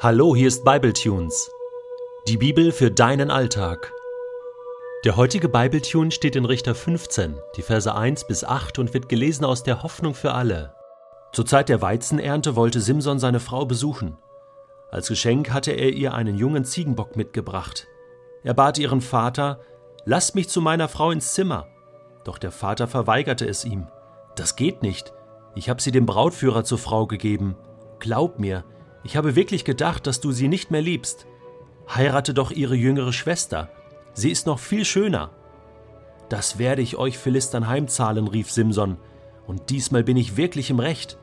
[0.00, 1.50] Hallo, hier ist Bibletunes.
[2.28, 3.92] Die Bibel für deinen Alltag.
[5.04, 9.44] Der heutige Bibletune steht in Richter 15, die Verse 1 bis 8 und wird gelesen
[9.44, 10.72] aus der Hoffnung für alle.
[11.32, 14.16] Zur Zeit der Weizenernte wollte Simson seine Frau besuchen.
[14.92, 17.88] Als Geschenk hatte er ihr einen jungen Ziegenbock mitgebracht.
[18.44, 19.58] Er bat ihren Vater,
[20.04, 21.66] Lass mich zu meiner Frau ins Zimmer.
[22.22, 23.88] Doch der Vater verweigerte es ihm.
[24.36, 25.12] Das geht nicht.
[25.56, 27.56] Ich habe sie dem Brautführer zur Frau gegeben.
[27.98, 28.62] Glaub mir,
[29.08, 31.26] ich habe wirklich gedacht, dass du sie nicht mehr liebst.
[31.88, 33.70] Heirate doch ihre jüngere Schwester.
[34.12, 35.30] Sie ist noch viel schöner.
[36.28, 38.98] Das werde ich euch Philistern heimzahlen, rief Simson.
[39.46, 41.16] Und diesmal bin ich wirklich im Recht.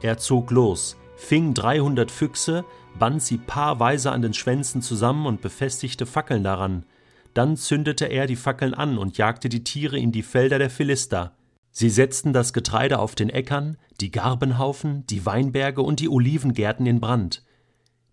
[0.00, 2.64] Er zog los, fing dreihundert Füchse,
[2.98, 6.86] band sie paarweise an den Schwänzen zusammen und befestigte Fackeln daran.
[7.34, 11.36] Dann zündete er die Fackeln an und jagte die Tiere in die Felder der Philister.
[11.74, 17.00] Sie setzten das Getreide auf den Äckern, die Garbenhaufen, die Weinberge und die Olivengärten in
[17.00, 17.42] Brand.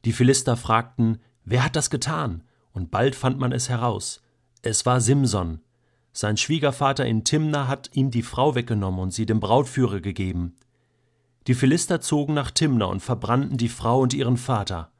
[0.05, 2.43] Die Philister fragten, wer hat das getan?
[2.71, 4.21] Und bald fand man es heraus.
[4.61, 5.59] Es war Simson.
[6.13, 10.55] Sein Schwiegervater in Timna hat ihm die Frau weggenommen und sie dem Brautführer gegeben.
[11.47, 14.91] Die Philister zogen nach Timna und verbrannten die Frau und ihren Vater.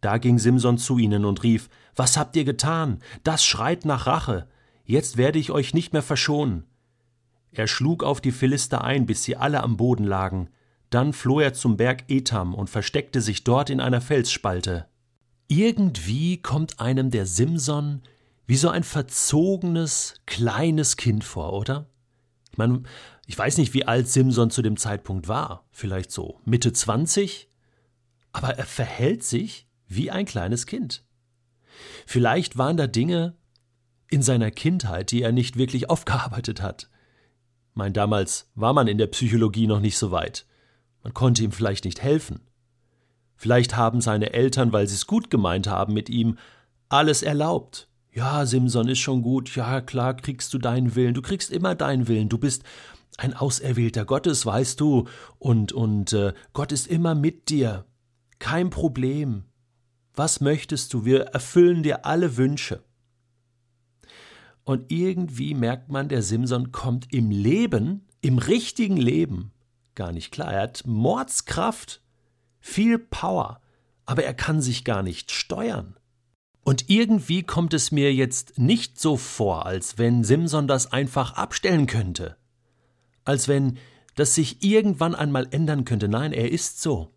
[0.00, 3.00] Da ging Simson zu ihnen und rief, Was habt ihr getan?
[3.24, 4.48] Das schreit nach Rache.
[4.84, 6.64] Jetzt werde ich euch nicht mehr verschonen.
[7.52, 10.50] Er schlug auf die Philister ein, bis sie alle am Boden lagen.
[10.90, 14.86] Dann floh er zum Berg Etam und versteckte sich dort in einer Felsspalte.
[15.48, 18.02] Irgendwie kommt einem der Simson
[18.46, 21.88] wie so ein verzogenes, kleines Kind vor, oder?
[22.50, 22.82] Ich meine,
[23.26, 25.68] ich weiß nicht, wie alt Simson zu dem Zeitpunkt war.
[25.70, 27.48] Vielleicht so Mitte 20?
[28.32, 31.04] Aber er verhält sich wie ein kleines Kind.
[32.06, 33.36] Vielleicht waren da Dinge
[34.08, 36.89] in seiner Kindheit, die er nicht wirklich aufgearbeitet hat.
[37.74, 40.46] Mein, damals war man in der Psychologie noch nicht so weit.
[41.02, 42.40] Man konnte ihm vielleicht nicht helfen.
[43.36, 46.36] Vielleicht haben seine Eltern, weil sie es gut gemeint haben mit ihm,
[46.88, 47.88] alles erlaubt.
[48.12, 52.08] Ja, Simson ist schon gut, ja klar kriegst du deinen Willen, du kriegst immer deinen
[52.08, 52.64] Willen, du bist
[53.16, 55.06] ein Auserwählter Gottes, weißt du,
[55.38, 57.84] und, und äh, Gott ist immer mit dir.
[58.38, 59.44] Kein Problem.
[60.14, 61.04] Was möchtest du?
[61.04, 62.82] Wir erfüllen dir alle Wünsche.
[64.70, 69.50] Und irgendwie merkt man, der Simson kommt im Leben, im richtigen Leben,
[69.96, 70.52] gar nicht klar.
[70.52, 72.00] Er hat Mordskraft,
[72.60, 73.60] viel Power,
[74.06, 75.96] aber er kann sich gar nicht steuern.
[76.62, 81.88] Und irgendwie kommt es mir jetzt nicht so vor, als wenn Simson das einfach abstellen
[81.88, 82.36] könnte.
[83.24, 83.76] Als wenn
[84.14, 86.06] das sich irgendwann einmal ändern könnte.
[86.06, 87.12] Nein, er ist so.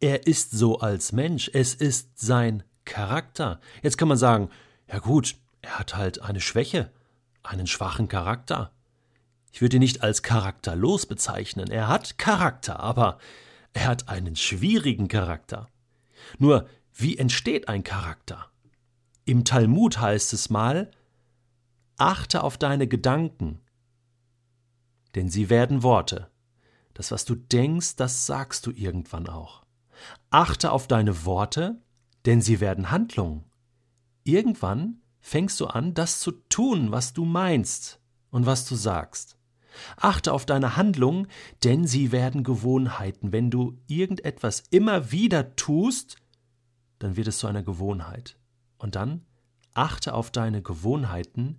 [0.00, 1.50] Er ist so als Mensch.
[1.52, 3.60] Es ist sein Charakter.
[3.82, 4.48] Jetzt kann man sagen,
[4.90, 6.90] ja gut, er hat halt eine Schwäche,
[7.42, 8.72] einen schwachen Charakter.
[9.52, 11.70] Ich würde ihn nicht als charakterlos bezeichnen.
[11.70, 13.18] Er hat Charakter, aber
[13.72, 15.68] er hat einen schwierigen Charakter.
[16.38, 18.50] Nur, wie entsteht ein Charakter?
[19.24, 20.90] Im Talmud heißt es mal,
[21.96, 23.60] achte auf deine Gedanken,
[25.14, 26.30] denn sie werden Worte.
[26.94, 29.64] Das, was du denkst, das sagst du irgendwann auch.
[30.30, 31.80] Achte auf deine Worte,
[32.26, 33.44] denn sie werden Handlungen.
[34.24, 38.00] Irgendwann fängst du an, das zu tun, was du meinst
[38.30, 39.36] und was du sagst.
[39.96, 41.28] Achte auf deine Handlungen,
[41.64, 43.32] denn sie werden Gewohnheiten.
[43.32, 46.16] Wenn du irgendetwas immer wieder tust,
[46.98, 48.36] dann wird es zu einer Gewohnheit.
[48.78, 49.24] Und dann
[49.74, 51.58] achte auf deine Gewohnheiten,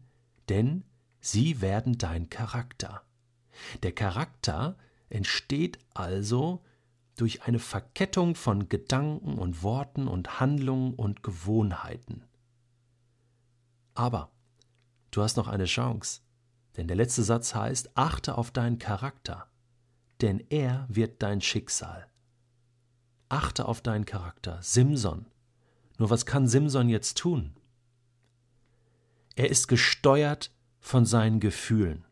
[0.49, 0.83] denn
[1.19, 3.03] sie werden dein Charakter.
[3.83, 4.77] Der Charakter
[5.09, 6.63] entsteht also
[7.15, 12.23] durch eine Verkettung von Gedanken und Worten und Handlungen und Gewohnheiten.
[13.93, 14.31] Aber
[15.11, 16.21] du hast noch eine Chance,
[16.77, 19.47] denn der letzte Satz heißt, achte auf deinen Charakter,
[20.21, 22.07] denn er wird dein Schicksal.
[23.29, 25.25] Achte auf deinen Charakter, Simson.
[25.97, 27.55] Nur was kann Simson jetzt tun?
[29.35, 32.05] Er ist gesteuert von seinen Gefühlen.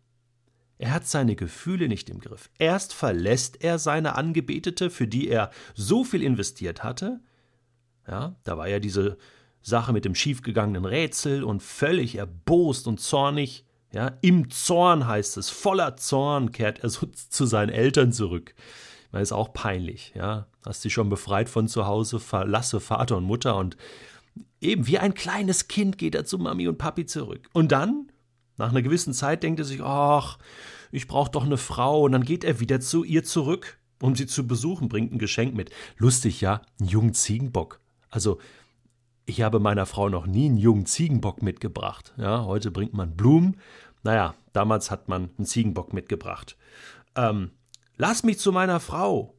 [0.77, 2.49] Er hat seine Gefühle nicht im Griff.
[2.57, 7.19] Erst verlässt er seine Angebetete, für die er so viel investiert hatte.
[8.07, 9.17] Ja, da war ja diese
[9.61, 13.65] Sache mit dem schiefgegangenen Rätsel und völlig erbost und zornig.
[13.91, 18.53] Ja, im Zorn heißt es, voller Zorn kehrt er so zu seinen Eltern zurück.
[19.11, 20.47] Das ist auch peinlich, ja.
[20.65, 23.75] Hast dich schon befreit von zu Hause, verlasse Vater und Mutter und
[24.61, 27.49] eben wie ein kleines Kind geht er zu Mami und Papi zurück.
[27.53, 28.11] Und dann,
[28.57, 30.37] nach einer gewissen Zeit, denkt er sich, ach,
[30.91, 32.01] ich brauche doch eine Frau.
[32.03, 35.55] Und dann geht er wieder zu ihr zurück, um sie zu besuchen, bringt ein Geschenk
[35.55, 35.71] mit.
[35.97, 37.79] Lustig, ja, einen jungen Ziegenbock.
[38.09, 38.39] Also,
[39.29, 42.13] ich habe meiner Frau noch nie einen jungen Ziegenbock mitgebracht.
[42.17, 43.57] Ja, heute bringt man Blumen.
[44.03, 46.57] Naja, damals hat man einen Ziegenbock mitgebracht.
[47.15, 47.51] Ähm,
[47.95, 49.35] lass mich zu meiner Frau.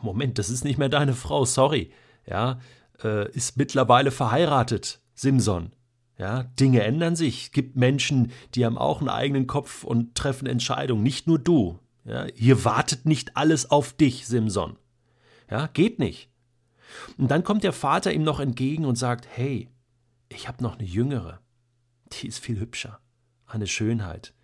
[0.00, 1.92] Moment, das ist nicht mehr deine Frau, sorry.
[2.26, 2.58] ja,
[3.04, 5.72] äh, ist mittlerweile verheiratet, Simson.
[6.18, 7.44] Ja, Dinge ändern sich.
[7.44, 11.78] Es gibt Menschen, die haben auch einen eigenen Kopf und treffen Entscheidungen, nicht nur du.
[12.04, 14.78] Ja, hier wartet nicht alles auf dich, Simson.
[15.50, 16.31] Ja, geht nicht.
[17.16, 19.68] Und dann kommt der Vater ihm noch entgegen und sagt: Hey,
[20.28, 21.40] ich habe noch eine jüngere.
[22.12, 23.00] Die ist viel hübscher.
[23.46, 24.34] Eine Schönheit.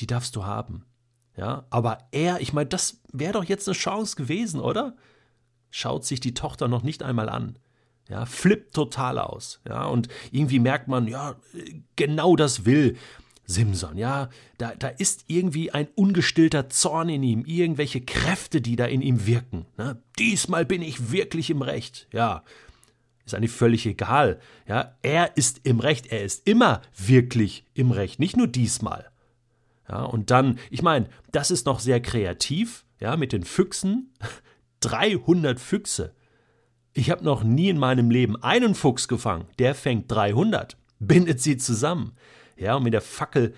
[0.00, 0.84] Die darfst du haben.
[1.36, 4.96] Ja, aber er, ich meine, das wäre doch jetzt eine Chance gewesen, oder?
[5.70, 7.58] Schaut sich die Tochter noch nicht einmal an.
[8.08, 9.60] Ja, flippt total aus.
[9.66, 11.36] Ja, und irgendwie merkt man, ja,
[11.94, 12.96] genau das will
[13.50, 13.98] Simson.
[13.98, 19.02] Ja, da, da ist irgendwie ein ungestillter Zorn in ihm, irgendwelche Kräfte, die da in
[19.02, 19.66] ihm wirken.
[19.76, 20.00] Ne?
[20.18, 22.08] Diesmal bin ich wirklich im Recht.
[22.12, 22.44] Ja,
[23.26, 24.40] ist eigentlich völlig egal.
[24.66, 29.10] Ja, er ist im Recht, er ist immer wirklich im Recht, nicht nur diesmal.
[29.88, 34.12] Ja, und dann, ich meine, das ist noch sehr kreativ, ja, mit den Füchsen.
[34.80, 36.14] 300 Füchse.
[36.94, 39.46] Ich habe noch nie in meinem Leben einen Fuchs gefangen.
[39.58, 42.12] Der fängt 300, bindet sie zusammen.
[42.60, 43.54] Ja, und mit der Fackel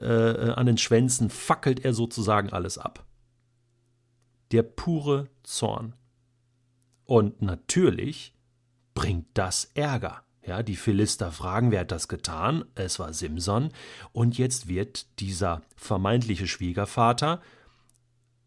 [0.00, 3.04] äh, an den Schwänzen fackelt er sozusagen alles ab.
[4.52, 5.94] Der pure Zorn.
[7.04, 8.32] Und natürlich
[8.94, 10.22] bringt das Ärger.
[10.46, 12.64] Ja, die Philister fragen, wer hat das getan?
[12.74, 13.70] Es war Simson.
[14.12, 17.42] Und jetzt wird dieser vermeintliche Schwiegervater,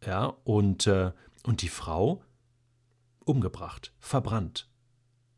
[0.05, 1.11] ja, und, äh,
[1.43, 2.21] und die Frau
[3.25, 4.69] umgebracht, verbrannt.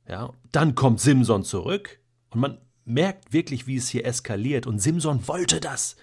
[0.07, 2.00] Ja, dann kommt Simson zurück
[2.30, 2.57] und man
[2.89, 4.68] merkt wirklich, wie es hier eskaliert.
[4.68, 5.95] Und Simson wollte das.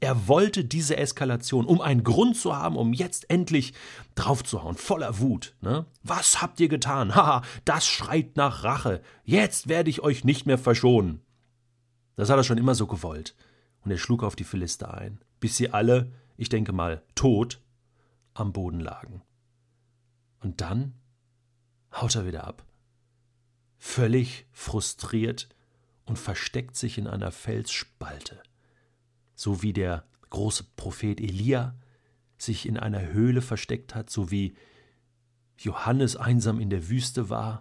[0.00, 3.72] Er wollte diese Eskalation, um einen Grund zu haben, um jetzt endlich
[4.14, 5.56] draufzuhauen, voller Wut.
[5.60, 5.86] Ne?
[6.02, 7.14] Was habt ihr getan?
[7.14, 9.00] Haha, das schreit nach Rache.
[9.24, 11.22] Jetzt werde ich euch nicht mehr verschonen.
[12.16, 13.34] Das hat er schon immer so gewollt.
[13.80, 17.60] Und er schlug auf die Philister ein, bis sie alle, ich denke mal, tot
[18.34, 19.22] am Boden lagen.
[20.40, 20.94] Und dann
[21.92, 22.64] haut er wieder ab.
[23.78, 25.48] Völlig frustriert
[26.04, 28.42] und versteckt sich in einer Felsspalte,
[29.34, 31.74] so wie der große Prophet Elia
[32.36, 34.56] sich in einer Höhle versteckt hat, so wie
[35.56, 37.60] Johannes einsam in der Wüste war.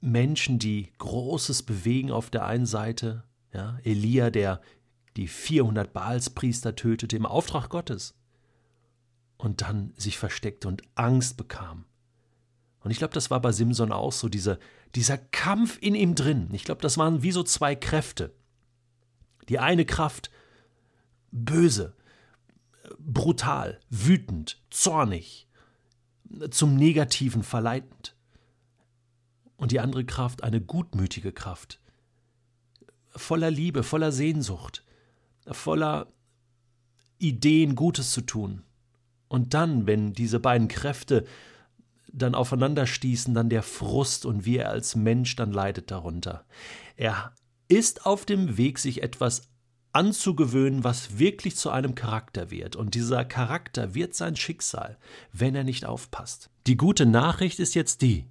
[0.00, 4.60] Menschen, die Großes bewegen auf der einen Seite, ja, Elia, der
[5.16, 8.14] die 400 Baalspriester tötete im Auftrag Gottes,
[9.36, 11.84] und dann sich versteckte und Angst bekam.
[12.84, 14.58] Und ich glaube, das war bei Simson auch so, dieser,
[14.94, 16.48] dieser Kampf in ihm drin.
[16.52, 18.34] Ich glaube, das waren wie so zwei Kräfte.
[19.48, 20.30] Die eine Kraft
[21.30, 21.94] böse,
[22.98, 25.48] brutal, wütend, zornig,
[26.50, 28.16] zum Negativen verleitend.
[29.56, 31.80] Und die andere Kraft eine gutmütige Kraft,
[33.10, 34.84] voller Liebe, voller Sehnsucht,
[35.46, 36.08] voller
[37.18, 38.64] Ideen, Gutes zu tun.
[39.28, 41.24] Und dann, wenn diese beiden Kräfte
[42.12, 46.44] dann aufeinander stießen, dann der Frust und wie er als Mensch dann leidet darunter.
[46.96, 47.34] Er
[47.68, 49.48] ist auf dem Weg, sich etwas
[49.92, 52.76] anzugewöhnen, was wirklich zu einem Charakter wird.
[52.76, 54.98] Und dieser Charakter wird sein Schicksal,
[55.32, 56.50] wenn er nicht aufpasst.
[56.66, 58.26] Die gute Nachricht ist jetzt die,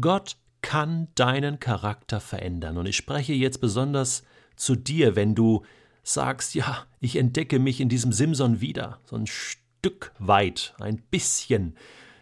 [0.00, 2.78] Gott kann deinen Charakter verändern.
[2.78, 4.22] Und ich spreche jetzt besonders
[4.56, 5.62] zu dir, wenn du
[6.02, 11.76] sagst, ja, ich entdecke mich in diesem Simson wieder, so ein Stück weit, ein bisschen,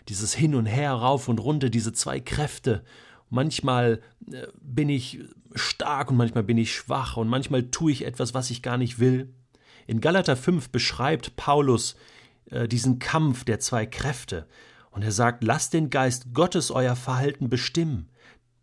[0.08, 2.84] dieses Hin und Her, rauf und runter, diese zwei Kräfte.
[3.30, 5.20] Manchmal äh, bin ich
[5.54, 8.98] stark und manchmal bin ich schwach und manchmal tue ich etwas, was ich gar nicht
[8.98, 9.32] will.
[9.86, 11.96] In Galater 5 beschreibt Paulus
[12.50, 14.46] äh, diesen Kampf der zwei Kräfte
[14.90, 18.08] und er sagt, lasst den Geist Gottes euer Verhalten bestimmen.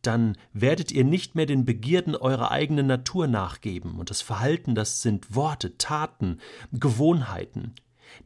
[0.02, 4.00] Dann werdet ihr nicht mehr den Begierden eurer eigenen Natur nachgeben.
[4.00, 6.40] Und das Verhalten, das sind Worte, Taten,
[6.72, 7.74] Gewohnheiten.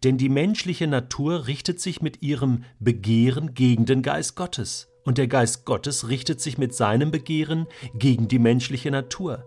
[0.03, 5.27] Denn die menschliche Natur richtet sich mit ihrem Begehren gegen den Geist Gottes, und der
[5.27, 9.45] Geist Gottes richtet sich mit seinem Begehren gegen die menschliche Natur.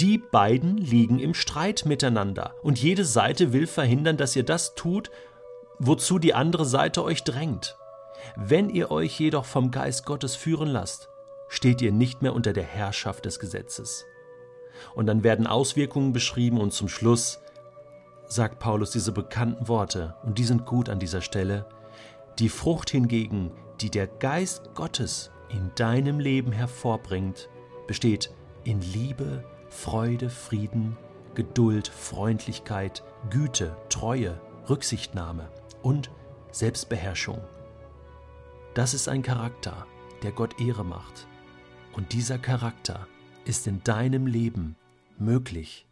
[0.00, 5.10] Die beiden liegen im Streit miteinander, und jede Seite will verhindern, dass ihr das tut,
[5.78, 7.76] wozu die andere Seite euch drängt.
[8.36, 11.08] Wenn ihr euch jedoch vom Geist Gottes führen lasst,
[11.48, 14.04] steht ihr nicht mehr unter der Herrschaft des Gesetzes.
[14.94, 17.40] Und dann werden Auswirkungen beschrieben und zum Schluss
[18.28, 21.66] sagt Paulus diese bekannten Worte, und die sind gut an dieser Stelle.
[22.38, 27.48] Die Frucht hingegen, die der Geist Gottes in deinem Leben hervorbringt,
[27.86, 28.30] besteht
[28.64, 30.96] in Liebe, Freude, Frieden,
[31.34, 35.48] Geduld, Freundlichkeit, Güte, Treue, Rücksichtnahme
[35.82, 36.10] und
[36.52, 37.40] Selbstbeherrschung.
[38.74, 39.86] Das ist ein Charakter,
[40.22, 41.26] der Gott Ehre macht.
[41.96, 43.06] Und dieser Charakter
[43.44, 44.76] ist in deinem Leben
[45.18, 45.87] möglich